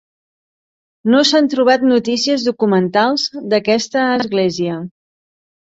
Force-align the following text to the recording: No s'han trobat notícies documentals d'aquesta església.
No 1.13 1.19
s'han 1.31 1.49
trobat 1.51 1.85
notícies 1.91 2.47
documentals 2.49 3.29
d'aquesta 3.53 4.07
església. 4.17 4.81